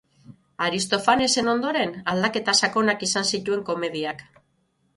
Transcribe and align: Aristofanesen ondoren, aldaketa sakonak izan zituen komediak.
Aristofanesen 0.67 1.51
ondoren, 1.53 1.93
aldaketa 2.15 2.57
sakonak 2.63 3.07
izan 3.11 3.31
zituen 3.35 3.65
komediak. 3.71 4.27